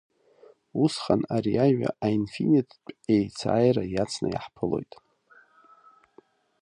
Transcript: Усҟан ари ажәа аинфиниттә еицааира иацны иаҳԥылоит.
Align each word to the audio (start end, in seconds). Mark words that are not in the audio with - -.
Усҟан 0.83 1.21
ари 1.35 1.55
ажәа 1.65 1.89
аинфиниттә 2.05 2.75
еицааира 3.13 3.83
иацны 3.93 4.27
иаҳԥылоит. 4.31 4.91